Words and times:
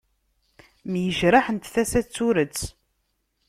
Myejraḥent 0.91 1.71
tasa 1.73 2.01
d 2.05 2.07
turet. 2.15 2.59